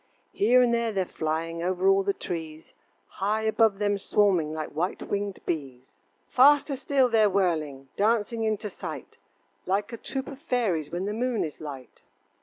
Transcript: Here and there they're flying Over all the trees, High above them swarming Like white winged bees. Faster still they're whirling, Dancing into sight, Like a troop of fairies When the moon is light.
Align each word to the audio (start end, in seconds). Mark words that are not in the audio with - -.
Here 0.33 0.63
and 0.63 0.73
there 0.73 0.91
they're 0.91 1.05
flying 1.05 1.61
Over 1.61 1.87
all 1.87 2.01
the 2.01 2.11
trees, 2.11 2.73
High 3.05 3.43
above 3.43 3.77
them 3.77 3.99
swarming 3.99 4.51
Like 4.51 4.69
white 4.69 5.03
winged 5.11 5.39
bees. 5.45 6.01
Faster 6.27 6.75
still 6.75 7.07
they're 7.07 7.29
whirling, 7.29 7.87
Dancing 7.97 8.43
into 8.43 8.67
sight, 8.67 9.19
Like 9.67 9.93
a 9.93 9.97
troop 9.97 10.25
of 10.27 10.39
fairies 10.39 10.89
When 10.89 11.05
the 11.05 11.13
moon 11.13 11.43
is 11.43 11.61
light. 11.61 12.01